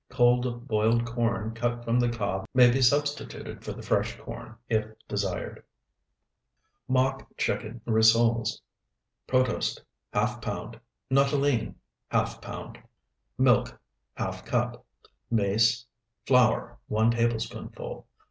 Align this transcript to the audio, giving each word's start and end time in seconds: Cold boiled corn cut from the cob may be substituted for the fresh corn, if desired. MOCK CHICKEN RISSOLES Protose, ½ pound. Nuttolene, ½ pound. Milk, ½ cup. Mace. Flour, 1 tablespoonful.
Cold 0.09 0.67
boiled 0.67 1.05
corn 1.05 1.53
cut 1.53 1.83
from 1.85 1.99
the 1.99 2.09
cob 2.09 2.47
may 2.55 2.71
be 2.71 2.81
substituted 2.81 3.63
for 3.63 3.71
the 3.71 3.83
fresh 3.83 4.17
corn, 4.17 4.55
if 4.67 4.87
desired. 5.07 5.63
MOCK 6.87 7.27
CHICKEN 7.37 7.81
RISSOLES 7.85 8.63
Protose, 9.27 9.79
½ 10.11 10.41
pound. 10.41 10.79
Nuttolene, 11.11 11.75
½ 12.11 12.41
pound. 12.41 12.79
Milk, 13.37 13.79
½ 14.17 14.43
cup. 14.43 14.83
Mace. 15.29 15.85
Flour, 16.25 16.79
1 16.87 17.11
tablespoonful. 17.11 18.07